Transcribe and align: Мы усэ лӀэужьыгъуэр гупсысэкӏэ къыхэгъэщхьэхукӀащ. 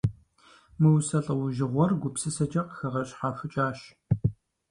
Мы 0.79 0.89
усэ 0.97 1.19
лӀэужьыгъуэр 1.25 1.91
гупсысэкӏэ 2.01 2.61
къыхэгъэщхьэхукӀащ. 2.67 3.79